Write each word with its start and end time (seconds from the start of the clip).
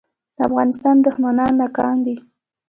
د 0.37 0.39
افغانستان 0.47 0.95
دښمنان 1.05 1.51
ناکام 1.61 1.97
دي 2.05 2.15